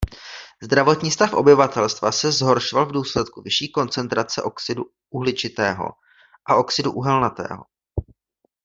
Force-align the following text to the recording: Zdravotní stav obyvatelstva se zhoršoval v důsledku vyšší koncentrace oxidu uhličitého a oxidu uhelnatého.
Zdravotní 0.63 1.11
stav 1.11 1.33
obyvatelstva 1.33 2.11
se 2.11 2.31
zhoršoval 2.31 2.85
v 2.85 2.91
důsledku 2.91 3.41
vyšší 3.41 3.71
koncentrace 3.71 4.41
oxidu 4.43 4.83
uhličitého 5.11 5.85
a 6.49 6.55
oxidu 6.55 6.91
uhelnatého. 6.91 7.63